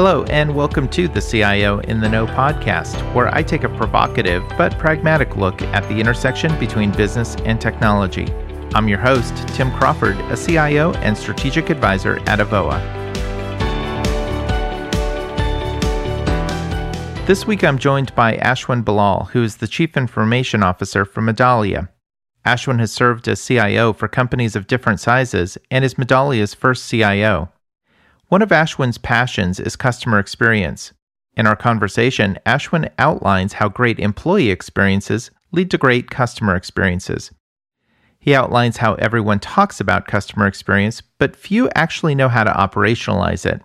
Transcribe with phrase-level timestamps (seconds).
[0.00, 4.44] Hello, and welcome to the CIO in the Know podcast, where I take a provocative
[4.56, 8.32] but pragmatic look at the intersection between business and technology.
[8.74, 12.78] I'm your host, Tim Crawford, a CIO and strategic advisor at Avoa.
[17.26, 21.88] This week I'm joined by Ashwin Ballal, who is the Chief Information Officer for Medallia.
[22.46, 27.50] Ashwin has served as CIO for companies of different sizes and is Medallia's first CIO.
[28.28, 30.92] One of Ashwin's passions is customer experience.
[31.34, 37.30] In our conversation, Ashwin outlines how great employee experiences lead to great customer experiences.
[38.18, 43.46] He outlines how everyone talks about customer experience, but few actually know how to operationalize
[43.46, 43.62] it.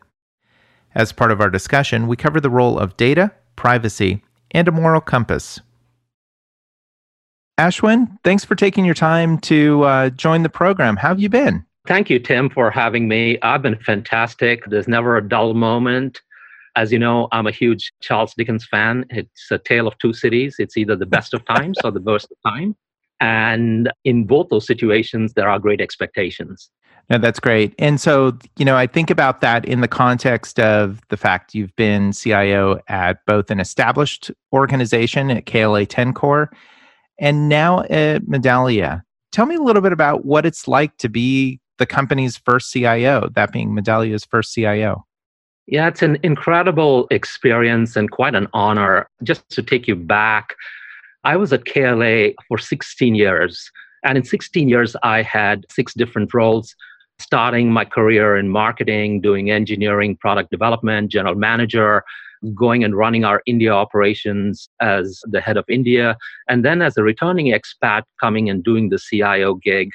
[0.95, 5.02] As part of our discussion, we cover the role of data, privacy, and a moral
[5.02, 5.59] compass.
[7.59, 10.95] Ashwin, thanks for taking your time to uh, join the program.
[10.95, 11.66] How have you been?
[11.86, 13.38] Thank you, Tim, for having me.
[13.42, 14.64] I've been fantastic.
[14.67, 16.22] There's never a dull moment.
[16.78, 19.06] As you know, I'm a huge Charles Dickens fan.
[19.09, 20.56] It's a tale of two cities.
[20.59, 22.76] It's either the best of times or the worst of time.
[23.20, 26.70] And in both those situations, there are great expectations.
[27.09, 27.76] No, that's great.
[27.78, 31.76] And so, you know, I think about that in the context of the fact you've
[31.76, 36.48] been CIO at both an established organization at KLA-Tencor
[37.20, 39.04] and now at Medallia.
[39.34, 43.28] Tell me a little bit about what it's like to be the company's first CIO,
[43.36, 45.06] that being Medallia's first CIO.
[45.67, 49.09] Yeah, it's an incredible experience and quite an honor.
[49.22, 50.56] Just to take you back,
[51.26, 53.70] I was at KLA for 16 years.
[54.06, 56.73] And in 16 years, I had six different roles,
[57.20, 62.06] starting my career in marketing, doing engineering, product development, general manager,
[62.56, 66.16] going and running our India operations as the head of India,
[66.48, 69.89] and then as a returning expat, coming and doing the CIO gig.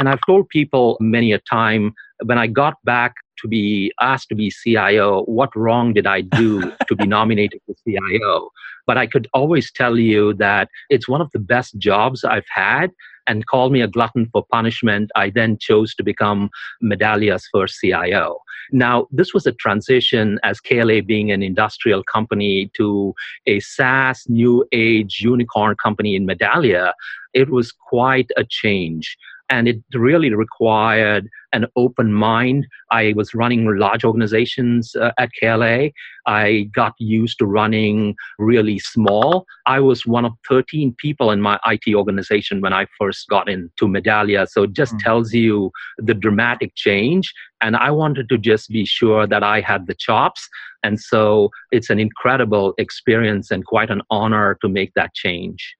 [0.00, 1.92] And I've told people many a time
[2.24, 3.12] when I got back
[3.42, 7.74] to be asked to be CIO, what wrong did I do to be nominated for
[7.84, 8.48] CIO?
[8.86, 12.92] But I could always tell you that it's one of the best jobs I've had
[13.26, 15.10] and call me a glutton for punishment.
[15.16, 16.48] I then chose to become
[16.82, 18.38] Medallia's first CIO.
[18.72, 23.14] Now, this was a transition as KLA being an industrial company to
[23.46, 26.94] a SaaS, new age unicorn company in Medallia.
[27.34, 29.18] It was quite a change
[29.50, 32.66] and it really required an open mind.
[32.92, 35.90] I was running large organizations uh, at KLA.
[36.26, 39.46] I got used to running really small.
[39.66, 43.86] I was one of 13 people in my IT organization when I first got into
[43.86, 44.48] Medallia.
[44.48, 45.04] So it just mm-hmm.
[45.04, 47.34] tells you the dramatic change.
[47.60, 50.48] And I wanted to just be sure that I had the chops.
[50.84, 55.76] And so it's an incredible experience and quite an honor to make that change.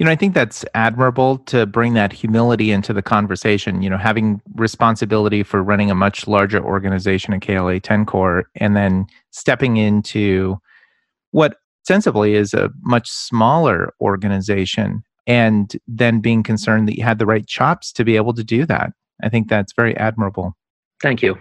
[0.00, 3.82] You know, I think that's admirable to bring that humility into the conversation.
[3.82, 9.76] You know, having responsibility for running a much larger organization at KLA-Tencor and then stepping
[9.76, 10.58] into
[11.32, 17.26] what sensibly is a much smaller organization and then being concerned that you had the
[17.26, 18.94] right chops to be able to do that.
[19.22, 20.56] I think that's very admirable.
[21.02, 21.36] Thank you.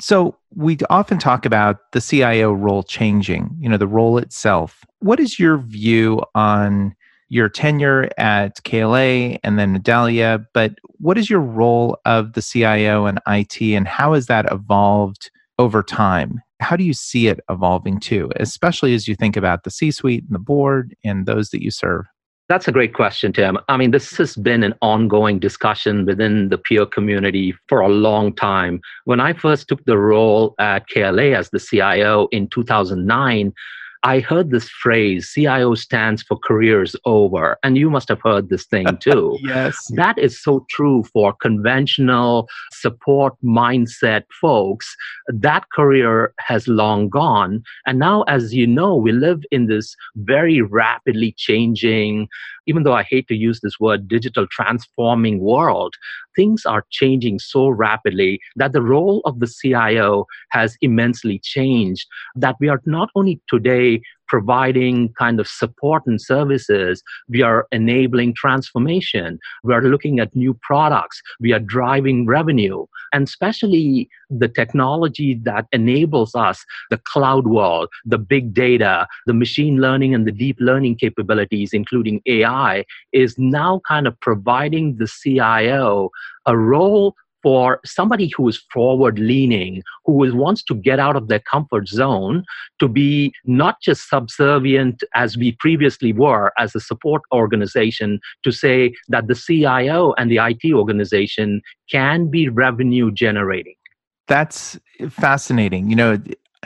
[0.00, 4.82] So, we often talk about the CIO role changing, you know, the role itself.
[5.00, 6.94] What is your view on
[7.32, 13.06] your tenure at KLA and then Medallia, but what is your role of the CIO
[13.06, 16.42] and IT and how has that evolved over time?
[16.60, 20.24] How do you see it evolving too, especially as you think about the C suite
[20.24, 22.04] and the board and those that you serve?
[22.50, 23.56] That's a great question, Tim.
[23.66, 28.34] I mean, this has been an ongoing discussion within the peer community for a long
[28.34, 28.78] time.
[29.06, 33.54] When I first took the role at KLA as the CIO in 2009,
[34.04, 37.56] I heard this phrase, CIO stands for careers over.
[37.62, 39.38] And you must have heard this thing too.
[39.42, 39.90] yes.
[39.94, 44.96] That is so true for conventional support mindset folks.
[45.28, 47.62] That career has long gone.
[47.86, 52.28] And now, as you know, we live in this very rapidly changing,
[52.66, 55.94] even though I hate to use this word, digital transforming world,
[56.36, 62.06] things are changing so rapidly that the role of the CIO has immensely changed.
[62.34, 64.02] That we are not only today
[64.32, 67.02] providing kind of support and services.
[67.28, 69.38] We are enabling transformation.
[69.62, 71.20] We are looking at new products.
[71.38, 72.86] We are driving revenue.
[73.12, 79.82] And especially the technology that enables us, the cloud world, the big data, the machine
[79.82, 86.08] learning and the deep learning capabilities, including AI, is now kind of providing the CIO
[86.46, 91.28] a role for somebody who is forward leaning, who is, wants to get out of
[91.28, 92.44] their comfort zone,
[92.78, 98.92] to be not just subservient as we previously were as a support organization, to say
[99.08, 103.74] that the CIO and the IT organization can be revenue generating.
[104.28, 104.78] That's
[105.10, 105.90] fascinating.
[105.90, 106.18] You know,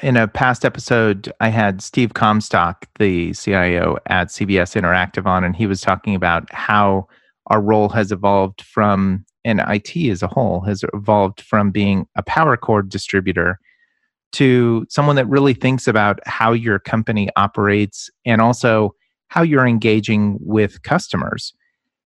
[0.03, 5.57] in a past episode, I had Steve Comstock, the CIO at CBS Interactive, on, and
[5.57, 7.09] he was talking about how
[7.47, 12.23] our role has evolved from, and IT as a whole has evolved from being a
[12.23, 13.59] power cord distributor
[14.33, 18.95] to someone that really thinks about how your company operates and also
[19.29, 21.55] how you're engaging with customers.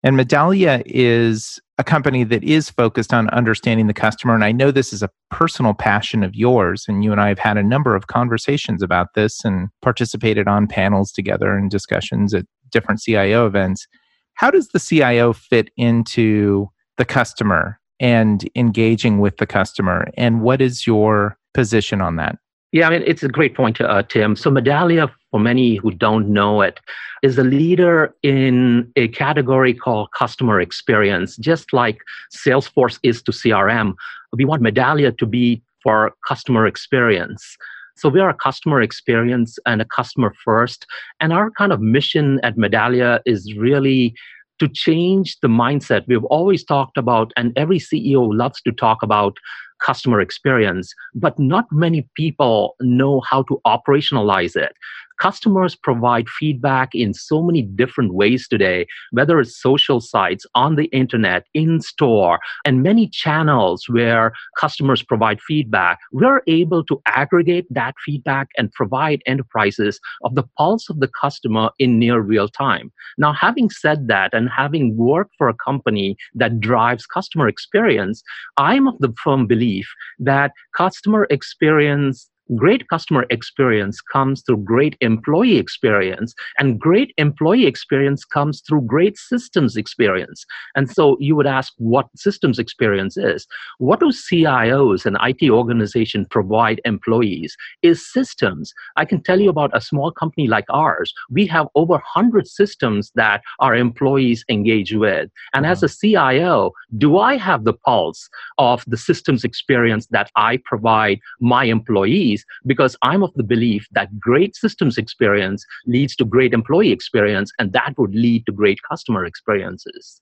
[0.03, 4.35] And Medallia is a company that is focused on understanding the customer.
[4.35, 6.85] And I know this is a personal passion of yours.
[6.87, 10.67] And you and I have had a number of conversations about this and participated on
[10.67, 13.87] panels together and discussions at different CIO events.
[14.33, 16.69] How does the CIO fit into
[17.01, 20.07] the customer and engaging with the customer?
[20.17, 22.37] And what is your position on that?
[22.71, 24.35] Yeah, I mean, it's a great point, uh, Tim.
[24.35, 26.79] So, Medallia, for many who don't know it,
[27.23, 31.97] is a leader in a category called customer experience, just like
[32.45, 33.93] Salesforce is to CRM.
[34.33, 37.57] We want Medallia to be for customer experience.
[37.97, 40.85] So, we are a customer experience and a customer first.
[41.19, 44.13] And our kind of mission at Medallia is really
[44.61, 46.03] to change the mindset.
[46.07, 49.37] We've always talked about, and every CEO loves to talk about
[49.81, 54.73] customer experience, but not many people know how to operationalize it
[55.21, 60.85] customers provide feedback in so many different ways today, whether it's social sites, on the
[60.85, 65.99] internet, in store, and many channels where customers provide feedback.
[66.11, 71.69] We're able to aggregate that feedback and provide enterprises of the pulse of the customer
[71.77, 72.91] in near real time.
[73.19, 78.23] Now, having said that, and having worked for a company that drives customer experience,
[78.57, 79.87] I'm of the firm belief
[80.19, 88.25] that customer experience great customer experience comes through great employee experience and great employee experience
[88.25, 90.45] comes through great systems experience.
[90.75, 93.47] And so you would ask what systems experience is.
[93.77, 98.73] What do cios and it organization provide employees is systems.
[98.95, 101.13] I can tell you about a small company like ours.
[101.29, 105.29] We have over 100 systems that our employees engage with.
[105.53, 106.31] And as a uh-huh.
[106.31, 112.40] cio do i have the pulse of the systems experience that i provide my employees
[112.65, 117.73] because I'm of the belief that great systems experience leads to great employee experience, and
[117.73, 120.21] that would lead to great customer experiences.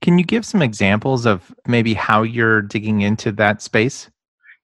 [0.00, 4.10] Can you give some examples of maybe how you're digging into that space?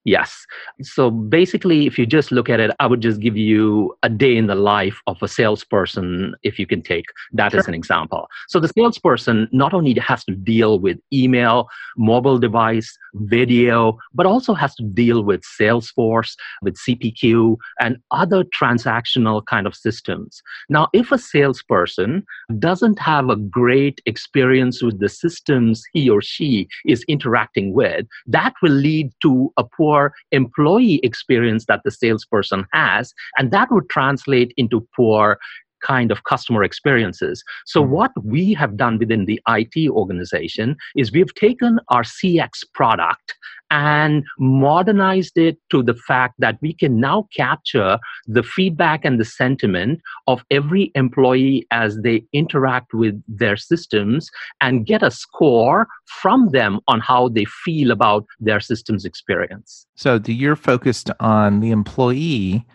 [0.05, 0.47] Yes.
[0.83, 4.37] So basically, if you just look at it, I would just give you a day
[4.37, 7.61] in the life of a salesperson, if you can take that sure.
[7.61, 8.27] as an example.
[8.49, 14.55] So the salesperson not only has to deal with email, mobile device, video, but also
[14.55, 20.43] has to deal with Salesforce, with CPQ, and other transactional kind of systems.
[20.69, 22.25] Now, if a salesperson
[22.59, 28.55] doesn't have a great experience with the systems he or she is interacting with, that
[28.63, 33.89] will lead to a poor poor employee experience that the salesperson has, and that would
[33.91, 35.39] translate into poor
[35.83, 37.43] kind of customer experiences.
[37.67, 37.91] So, hmm.
[37.91, 43.35] what we have done within the IT organization is we've taken our CX product
[43.71, 49.25] and modernized it to the fact that we can now capture the feedback and the
[49.25, 54.31] sentiment of every employee as they interact with their systems
[54.61, 59.87] and get a score from them on how they feel about their systems experience.
[59.95, 62.67] So, you're focused on the employee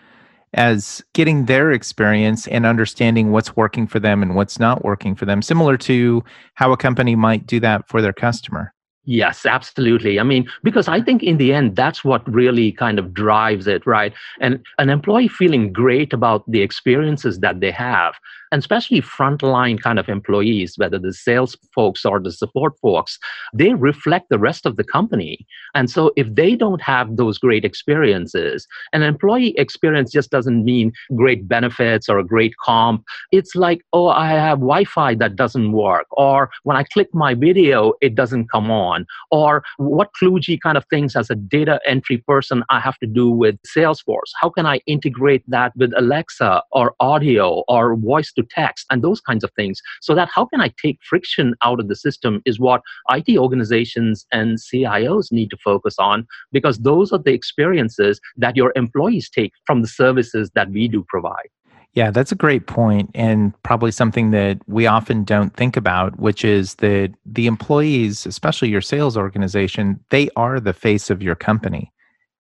[0.54, 5.26] as getting their experience and understanding what's working for them and what's not working for
[5.26, 6.24] them, similar to
[6.56, 8.74] how a company might do that for their customer.
[9.10, 10.20] Yes, absolutely.
[10.20, 13.88] I mean, because I think in the end, that's what really kind of drives it,
[13.88, 14.14] right?
[14.42, 18.16] And an employee feeling great about the experiences that they have
[18.52, 23.20] and especially frontline kind of employees, whether the sales folks or the support folks,
[23.54, 25.46] they reflect the rest of the company.
[25.76, 30.92] And so if they don't have those great experiences, an employee experience just doesn't mean
[31.16, 33.04] great benefits or a great comp.
[33.32, 37.34] It's like, oh, I have Wi Fi that doesn't work, or when I click my
[37.34, 42.18] video, it doesn't come on, or what kludgy kind of things as a data entry
[42.18, 44.32] person I have to do with Salesforce.
[44.40, 49.20] How can I integrate that with Alexa or audio or voice to text and those
[49.22, 52.60] kinds of things so that how can i take friction out of the system is
[52.60, 52.82] what
[53.16, 58.72] it organizations and cios need to focus on because those are the experiences that your
[58.76, 61.50] employees take from the services that we do provide
[61.98, 66.46] yeah, that's a great point, and probably something that we often don't think about, which
[66.46, 71.92] is that the employees, especially your sales organization, they are the face of your company.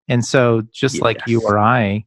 [0.07, 1.01] And so, just yes.
[1.01, 2.05] like you or I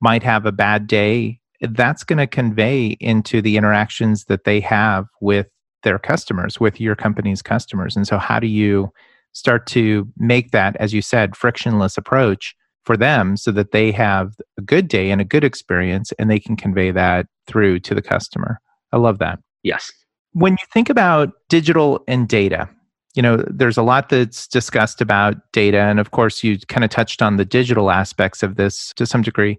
[0.00, 1.40] might have a bad day
[1.70, 5.46] that's going to convey into the interactions that they have with
[5.82, 7.96] their customers, with your company's customers.
[7.96, 8.90] And so, how do you
[9.32, 12.54] start to make that, as you said, frictionless approach
[12.84, 16.38] for them so that they have a good day and a good experience and they
[16.38, 18.60] can convey that through to the customer.
[18.92, 19.38] I love that.
[19.62, 19.92] Yes.
[20.32, 22.68] When you think about digital and data,
[23.14, 25.80] you know, there's a lot that's discussed about data.
[25.80, 29.22] And of course, you kind of touched on the digital aspects of this to some
[29.22, 29.58] degree.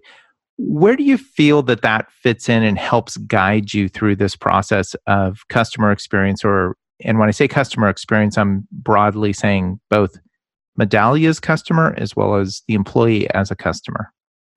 [0.58, 4.94] Where do you feel that that fits in and helps guide you through this process
[5.06, 6.44] of customer experience?
[6.44, 10.18] Or, and when I say customer experience, I'm broadly saying both
[10.76, 14.12] Medallia's customer as well as the employee as a customer.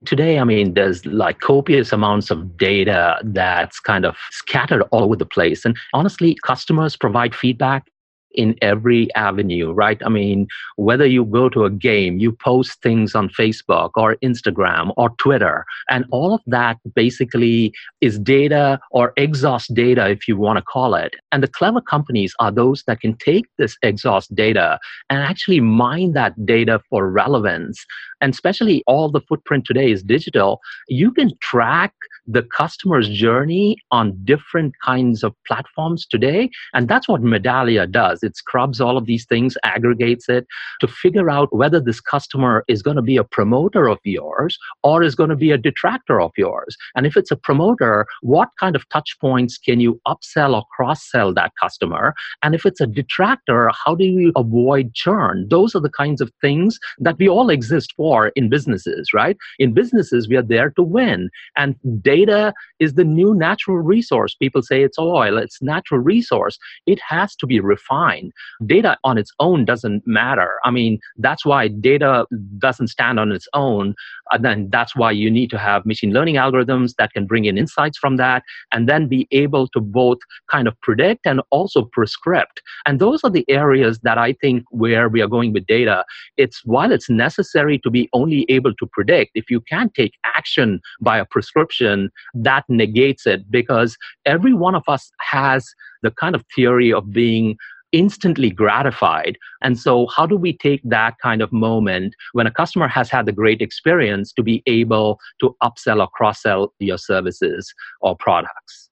[0.05, 5.17] Today, I mean, there's like copious amounts of data that's kind of scattered all over
[5.17, 5.65] the place.
[5.65, 7.89] And honestly, customers provide feedback
[8.33, 10.01] in every avenue, right?
[10.05, 14.93] I mean, whether you go to a game, you post things on Facebook or Instagram
[14.97, 20.57] or Twitter, and all of that basically is data or exhaust data, if you want
[20.57, 21.15] to call it.
[21.31, 26.13] And the clever companies are those that can take this exhaust data and actually mine
[26.13, 27.85] that data for relevance.
[28.21, 30.59] And especially all the footprint today is digital.
[30.87, 31.93] You can track
[32.27, 36.49] the customer's journey on different kinds of platforms today.
[36.73, 38.21] And that's what Medallia does.
[38.21, 40.45] It scrubs all of these things, aggregates it
[40.81, 45.01] to figure out whether this customer is going to be a promoter of yours or
[45.01, 46.77] is going to be a detractor of yours.
[46.95, 51.09] And if it's a promoter, what kind of touch points can you upsell or cross
[51.09, 52.13] sell that customer?
[52.43, 55.47] And if it's a detractor, how do you avoid churn?
[55.49, 59.37] Those are the kinds of things that we all exist for in businesses, right?
[59.59, 61.29] In businesses, we are there to win.
[61.55, 64.35] And data is the new natural resource.
[64.35, 66.57] People say it's oil, it's natural resource.
[66.85, 68.31] It has to be refined.
[68.65, 70.59] Data on its own doesn't matter.
[70.63, 72.25] I mean, that's why data
[72.57, 73.95] doesn't stand on its own.
[74.31, 77.57] And then that's why you need to have machine learning algorithms that can bring in
[77.57, 82.61] insights from that and then be able to both kind of predict and also prescript.
[82.85, 86.05] And those are the areas that I think where we are going with data.
[86.37, 90.79] It's while it's necessary to be only able to predict, if you can't take action
[91.01, 95.67] by a prescription, that negates it because every one of us has
[96.03, 97.57] the kind of theory of being
[97.91, 99.37] instantly gratified.
[99.61, 103.25] And so, how do we take that kind of moment when a customer has had
[103.25, 108.89] the great experience to be able to upsell or cross sell your services or products?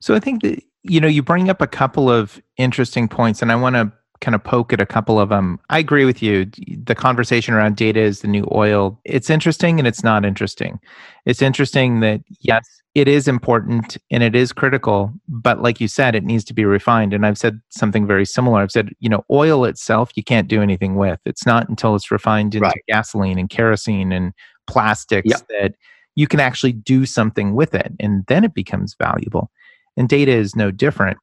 [0.00, 3.52] So, I think that, you know, you bring up a couple of interesting points, and
[3.52, 5.58] I want to kind of poke at a couple of them.
[5.70, 6.46] I agree with you.
[6.84, 9.00] The conversation around data is the new oil.
[9.04, 10.78] It's interesting and it's not interesting.
[11.24, 16.14] It's interesting that, yes, it is important and it is critical, but like you said,
[16.14, 17.14] it needs to be refined.
[17.14, 18.60] And I've said something very similar.
[18.60, 21.20] I've said, you know, oil itself, you can't do anything with.
[21.24, 22.84] It's not until it's refined into right.
[22.88, 24.32] gasoline and kerosene and
[24.66, 25.46] plastics yep.
[25.48, 25.74] that
[26.16, 27.92] you can actually do something with it.
[28.00, 29.50] And then it becomes valuable.
[29.96, 31.18] And data is no different.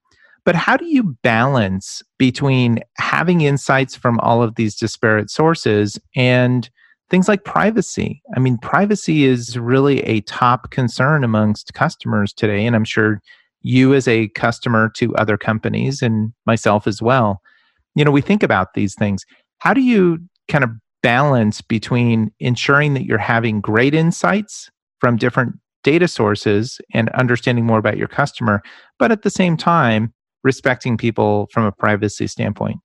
[0.47, 6.69] But how do you balance between having insights from all of these disparate sources and
[7.09, 8.21] things like privacy?
[8.33, 12.65] I mean, privacy is really a top concern amongst customers today.
[12.65, 13.21] And I'm sure
[13.61, 17.41] you, as a customer to other companies and myself as well,
[17.95, 19.25] you know, we think about these things.
[19.57, 20.69] How do you kind of
[21.03, 27.79] balance between ensuring that you're having great insights from different data sources and understanding more
[27.79, 28.61] about your customer,
[28.97, 30.13] but at the same time,
[30.47, 32.77] respecting people from a privacy standpoint?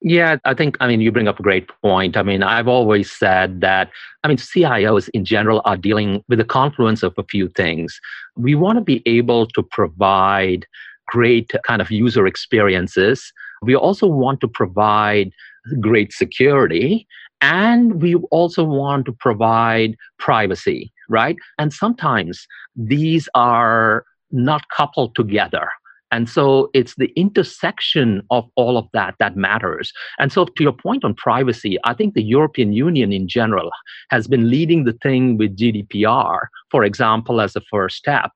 [0.00, 2.16] Yeah, I think, I mean, you bring up a great point.
[2.16, 3.90] I mean, I've always said that,
[4.22, 8.00] I mean, CIOs in general are dealing with the confluence of a few things.
[8.36, 10.66] We want to be able to provide
[11.08, 13.32] great kind of user experiences.
[13.62, 15.32] We also want to provide
[15.80, 17.08] great security.
[17.40, 21.36] And we also want to provide privacy, right?
[21.58, 22.46] And sometimes
[22.76, 25.68] these are not coupled together.
[26.10, 29.92] And so it's the intersection of all of that that matters.
[30.18, 33.70] And so, to your point on privacy, I think the European Union in general
[34.10, 38.30] has been leading the thing with GDPR, for example, as a first step.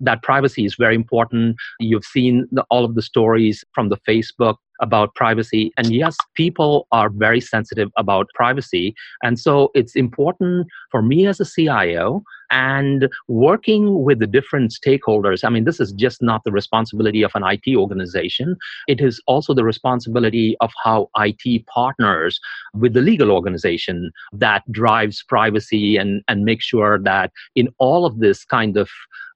[0.00, 1.56] That privacy is very important.
[1.80, 5.72] You've seen the, all of the stories from the Facebook about privacy.
[5.76, 8.94] And yes, people are very sensitive about privacy.
[9.22, 15.44] And so it's important for me as a CIO and working with the different stakeholders.
[15.44, 19.54] I mean, this is just not the responsibility of an IT organization, it is also
[19.54, 22.40] the responsibility of how IT partners
[22.74, 28.18] with the legal organization that drives privacy and, and make sure that in all of
[28.18, 28.88] this kind of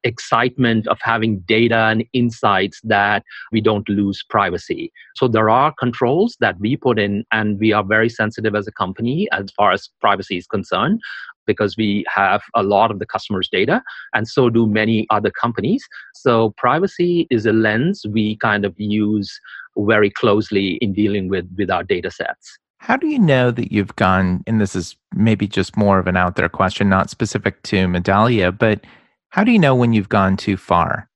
[0.05, 4.93] excitement of having data and insights that we don't lose privacy.
[5.15, 8.73] So there are controls that we put in, and we are very sensitive as a
[8.73, 11.01] company as far as privacy is concerned
[11.47, 13.83] because we have a lot of the customers' data,
[14.15, 15.87] and so do many other companies.
[16.15, 19.39] So, privacy is a lens we kind of use
[19.77, 22.59] very closely in dealing with, with our data sets.
[22.79, 26.17] How do you know that you've gone, and this is maybe just more of an
[26.17, 28.85] out there question, not specific to Medallia, but
[29.31, 31.09] how do you know when you've gone too far?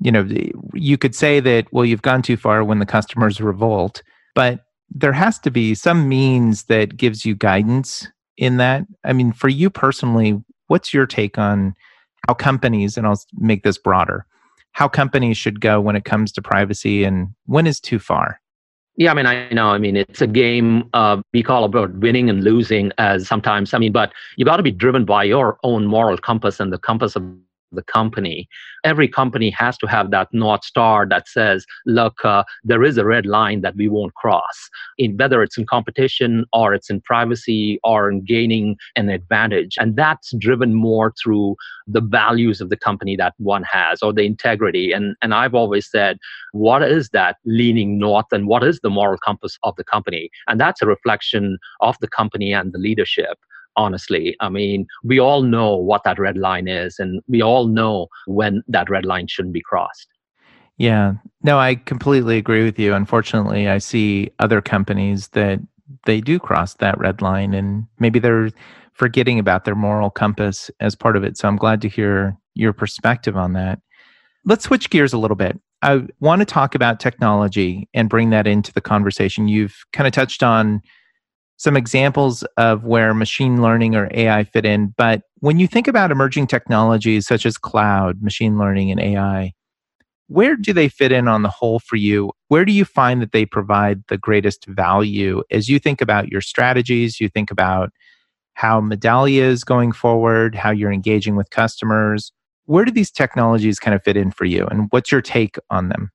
[0.00, 0.28] You know,
[0.74, 4.02] you could say that, well, you've gone too far when the customers revolt,
[4.34, 8.84] but there has to be some means that gives you guidance in that.
[9.04, 11.74] I mean, for you personally, what's your take on
[12.28, 14.26] how companies, and I'll make this broader,
[14.72, 18.40] how companies should go when it comes to privacy and when is too far?
[18.96, 19.68] Yeah, I mean, I know.
[19.68, 23.72] I mean, it's a game uh, we call about winning and losing as sometimes.
[23.72, 26.78] I mean, but you got to be driven by your own moral compass and the
[26.78, 27.24] compass of
[27.72, 28.48] the company.
[28.84, 33.04] Every company has to have that North Star that says, look, uh, there is a
[33.04, 37.78] red line that we won't cross, in whether it's in competition or it's in privacy
[37.84, 39.76] or in gaining an advantage.
[39.78, 44.22] And that's driven more through the values of the company that one has or the
[44.22, 44.92] integrity.
[44.92, 46.18] And, and I've always said,
[46.52, 50.30] what is that leaning north and what is the moral compass of the company?
[50.46, 53.38] And that's a reflection of the company and the leadership
[53.76, 54.36] honestly.
[54.40, 58.62] I mean, we all know what that red line is, and we all know when
[58.68, 60.08] that red line shouldn't be crossed.
[60.78, 62.94] Yeah, no, I completely agree with you.
[62.94, 65.60] Unfortunately, I see other companies that
[66.06, 68.50] they do cross that red line, and maybe they're
[68.94, 71.36] forgetting about their moral compass as part of it.
[71.36, 73.80] So I'm glad to hear your perspective on that.
[74.44, 75.58] Let's switch gears a little bit.
[75.82, 79.48] I want to talk about technology and bring that into the conversation.
[79.48, 80.80] You've kind of touched on
[81.62, 84.92] some examples of where machine learning or AI fit in.
[84.96, 89.52] But when you think about emerging technologies such as cloud, machine learning, and AI,
[90.26, 92.32] where do they fit in on the whole for you?
[92.48, 96.40] Where do you find that they provide the greatest value as you think about your
[96.40, 97.20] strategies?
[97.20, 97.92] You think about
[98.54, 102.32] how Medallia is going forward, how you're engaging with customers.
[102.64, 104.66] Where do these technologies kind of fit in for you?
[104.66, 106.10] And what's your take on them?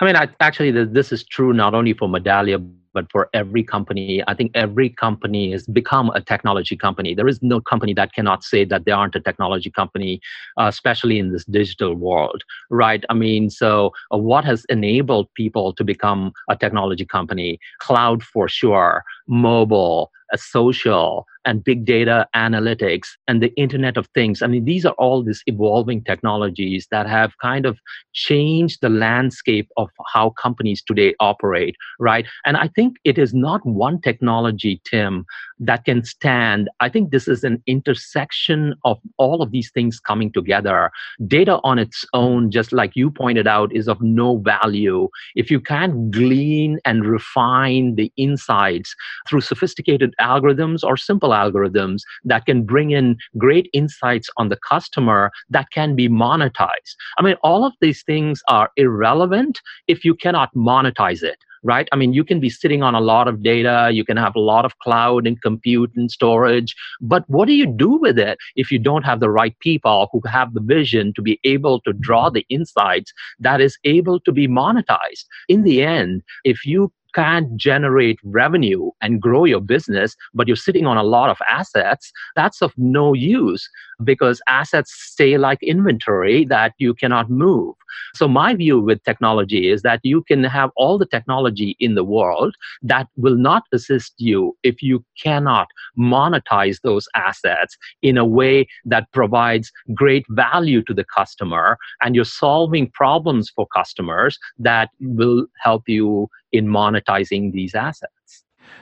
[0.00, 4.22] I mean, I, actually, this is true not only for Medallia, but for every company
[4.30, 7.10] i think every company has become a technology company.
[7.14, 10.12] There is no company that cannot say that they aren't a technology company
[10.60, 12.40] uh, especially in this digital world
[12.84, 13.02] right?
[13.12, 13.70] I mean so
[14.12, 16.22] uh, what has enabled people to become
[16.54, 17.50] a technology company?
[17.86, 24.42] Cloud for sure mobile social and big data analytics and the internet of things.
[24.42, 27.78] I mean these are all these evolving technologies that have kind of
[28.12, 32.26] changed the landscape of how companies today operate right?
[32.44, 35.24] And i think it is not one technology tim
[35.58, 36.68] that can stand.
[36.80, 40.90] I think this is an intersection of all of these things coming together.
[41.26, 45.08] Data on its own just like you pointed out is of no value.
[45.34, 48.94] If you can't glean and refine the insights
[49.28, 55.30] through sophisticated algorithms or simple algorithms that can bring in great insights on the customer
[55.50, 56.96] that can be monetized.
[57.18, 61.88] I mean, all of these things are irrelevant if you cannot monetize it right?
[61.90, 64.40] I mean, you can be sitting on a lot of data, you can have a
[64.40, 68.70] lot of cloud and compute and storage, but what do you do with it if
[68.70, 72.30] you don't have the right people who have the vision to be able to draw
[72.30, 75.24] the insights that is able to be monetized?
[75.48, 80.86] In the end, if you can't generate revenue and grow your business, but you're sitting
[80.86, 83.68] on a lot of assets, that's of no use
[84.04, 87.74] because assets stay like inventory that you cannot move.
[88.14, 92.04] So, my view with technology is that you can have all the technology in the
[92.04, 98.66] world that will not assist you if you cannot monetize those assets in a way
[98.84, 105.46] that provides great value to the customer and you're solving problems for customers that will
[105.60, 108.15] help you in monetizing these assets.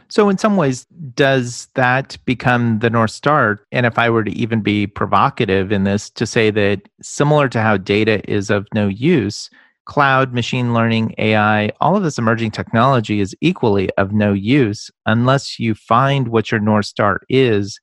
[0.08, 3.60] So, in some ways, does that become the North Star?
[3.72, 7.60] And if I were to even be provocative in this, to say that similar to
[7.60, 9.50] how data is of no use,
[9.86, 15.58] cloud, machine learning, AI, all of this emerging technology is equally of no use unless
[15.58, 17.80] you find what your North Star is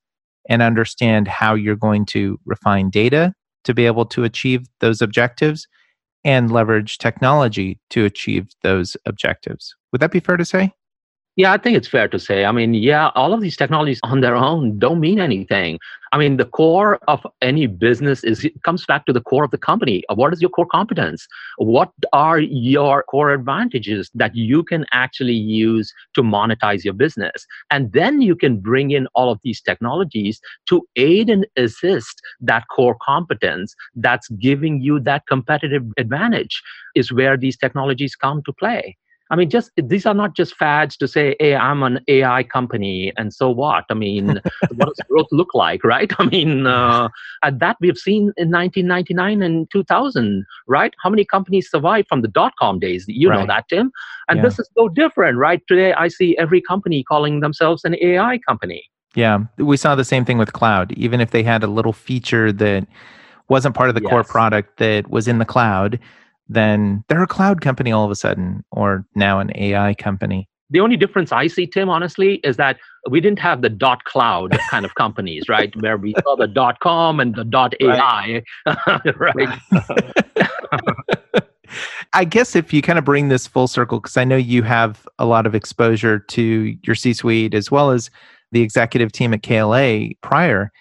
[0.49, 3.33] and understand how you're going to refine data
[3.63, 5.67] to be able to achieve those objectives
[6.23, 9.75] and leverage technology to achieve those objectives.
[9.91, 10.71] Would that be fair to say?
[11.37, 12.43] Yeah, I think it's fair to say.
[12.43, 15.79] I mean, yeah, all of these technologies on their own don't mean anything.
[16.11, 19.51] I mean, the core of any business is it comes back to the core of
[19.51, 20.03] the company.
[20.13, 21.25] What is your core competence?
[21.57, 27.47] What are your core advantages that you can actually use to monetize your business?
[27.69, 32.65] And then you can bring in all of these technologies to aid and assist that
[32.69, 36.61] core competence that's giving you that competitive advantage
[36.93, 38.97] is where these technologies come to play.
[39.31, 43.13] I mean, just these are not just fads to say, "Hey, I'm an AI company,"
[43.15, 43.85] and so what?
[43.89, 44.27] I mean,
[44.75, 46.11] what does growth look like, right?
[46.19, 47.07] I mean, uh,
[47.49, 50.93] that we've seen in 1999 and 2000, right?
[51.01, 53.05] How many companies survived from the dot com days?
[53.07, 53.39] You right.
[53.39, 53.91] know that, Tim.
[54.27, 54.43] And yeah.
[54.43, 55.61] this is so different, right?
[55.65, 58.83] Today, I see every company calling themselves an AI company.
[59.15, 60.91] Yeah, we saw the same thing with cloud.
[60.93, 62.85] Even if they had a little feature that
[63.47, 64.09] wasn't part of the yes.
[64.09, 65.99] core product that was in the cloud,
[66.51, 70.49] then they're a cloud company all of a sudden, or now an AI company.
[70.69, 72.77] The only difference I see, Tim, honestly, is that
[73.09, 75.73] we didn't have the dot cloud kind of companies, right?
[75.81, 78.43] Where we saw the dot com and the dot AI,
[79.17, 79.59] right?
[82.13, 85.07] I guess if you kind of bring this full circle, because I know you have
[85.19, 88.09] a lot of exposure to your C suite as well as
[88.51, 90.71] the executive team at KLA prior,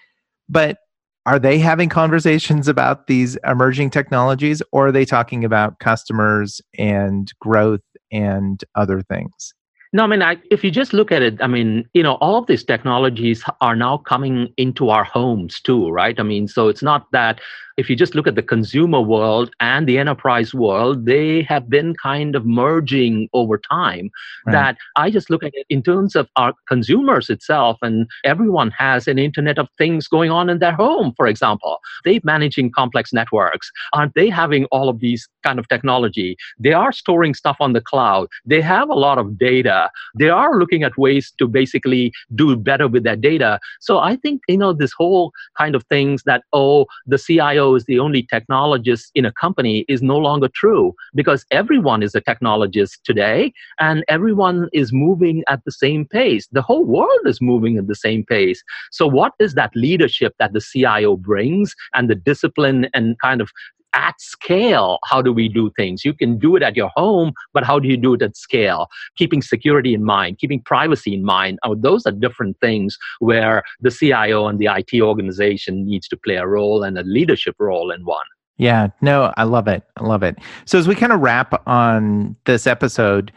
[0.49, 0.79] but
[1.25, 7.31] are they having conversations about these emerging technologies or are they talking about customers and
[7.39, 7.81] growth
[8.11, 9.53] and other things?
[9.93, 12.37] No, I mean, I, if you just look at it, I mean, you know, all
[12.37, 16.17] of these technologies are now coming into our homes too, right?
[16.17, 17.41] I mean, so it's not that
[17.81, 21.95] if you just look at the consumer world and the enterprise world, they have been
[21.95, 24.11] kind of merging over time.
[24.45, 24.53] Right.
[24.53, 29.07] That I just look at it in terms of our consumers itself, and everyone has
[29.07, 31.79] an Internet of Things going on in their home, for example.
[32.05, 33.71] They're managing complex networks.
[33.93, 36.37] Aren't they having all of these kind of technology?
[36.59, 38.27] They are storing stuff on the cloud.
[38.45, 39.89] They have a lot of data.
[40.19, 43.59] They are looking at ways to basically do better with their data.
[43.79, 47.85] So I think, you know, this whole kind of things that, oh, the CIO Is
[47.85, 53.01] the only technologist in a company is no longer true because everyone is a technologist
[53.03, 56.47] today and everyone is moving at the same pace.
[56.51, 58.63] The whole world is moving at the same pace.
[58.91, 63.51] So, what is that leadership that the CIO brings and the discipline and kind of
[63.93, 66.05] at scale, how do we do things?
[66.05, 68.87] You can do it at your home, but how do you do it at scale?
[69.17, 71.59] Keeping security in mind, keeping privacy in mind.
[71.63, 76.35] Oh, those are different things where the CIO and the IT organization needs to play
[76.35, 78.25] a role and a leadership role in one.
[78.57, 79.83] Yeah, no, I love it.
[79.97, 80.37] I love it.
[80.65, 83.31] So as we kind of wrap on this episode,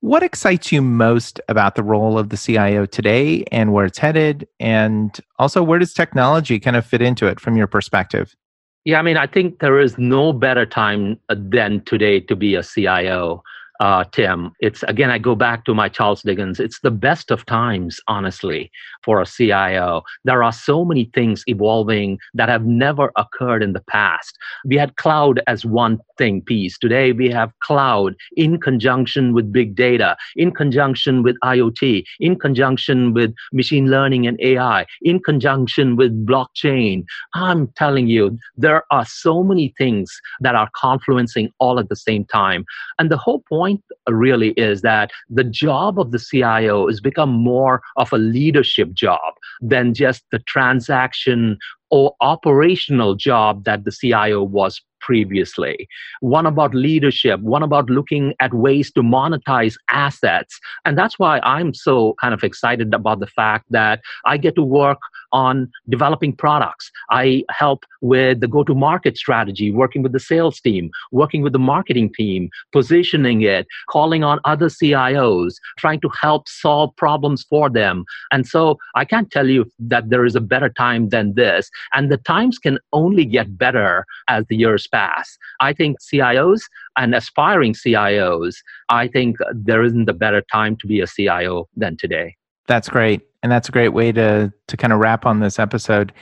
[0.00, 4.46] what excites you most about the role of the CIO today and where it's headed?
[4.60, 8.34] And also, where does technology kind of fit into it from your perspective?
[8.84, 12.54] Yeah, I mean, I think there is no better time uh, than today to be
[12.54, 13.42] a CIO
[13.80, 14.52] uh, Tim.
[14.60, 16.60] It's again, I go back to my Charles Dickens.
[16.60, 18.70] It's the best of times, honestly,
[19.02, 20.02] for a CIO.
[20.24, 24.36] There are so many things evolving that have never occurred in the past.
[24.64, 26.78] We had cloud as one thing piece.
[26.78, 33.12] Today, we have cloud in conjunction with big data, in conjunction with IoT, in conjunction
[33.12, 37.04] with machine learning and AI, in conjunction with blockchain.
[37.34, 42.24] I'm telling you, there are so many things that are confluencing all at the same
[42.24, 42.64] time.
[42.98, 47.30] And the whole point point really is that the job of the CIO has become
[47.30, 51.58] more of a leadership job than just the transaction
[51.90, 55.86] or operational job that the CIO was previously.
[56.20, 60.58] One about leadership, one about looking at ways to monetize assets.
[60.84, 64.62] And that's why I'm so kind of excited about the fact that I get to
[64.62, 64.98] work
[65.32, 66.90] on developing products.
[67.10, 71.52] I help with the go to market strategy, working with the sales team, working with
[71.52, 77.68] the marketing team, positioning it, calling on other CIOs, trying to help solve problems for
[77.68, 78.04] them.
[78.30, 81.68] And so I can't tell you that there is a better time than this.
[81.92, 85.36] And the times can only get better as the years pass.
[85.60, 86.62] I think CIOs
[86.96, 88.54] and aspiring CIOs,
[88.88, 92.36] I think there isn't a better time to be a CIO than today.
[92.66, 93.22] That's great.
[93.42, 96.12] And that's a great way to to kind of wrap on this episode.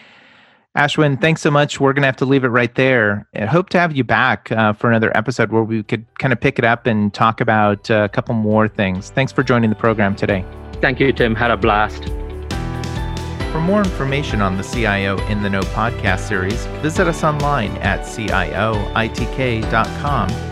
[0.76, 1.80] Ashwin, thanks so much.
[1.80, 3.28] We're going to have to leave it right there.
[3.34, 6.40] I hope to have you back uh, for another episode where we could kind of
[6.40, 9.10] pick it up and talk about uh, a couple more things.
[9.10, 10.46] Thanks for joining the program today.
[10.80, 11.34] Thank you, Tim.
[11.34, 12.04] Had a blast.
[13.52, 18.00] For more information on the CIO in the Know podcast series, visit us online at
[18.00, 18.58] cioitk.com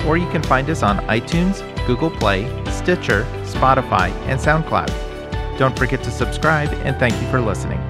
[0.06, 5.58] or you can find us on iTunes, Google Play, Stitcher, Spotify, and SoundCloud.
[5.58, 7.80] Don't forget to subscribe, and thank you for listening.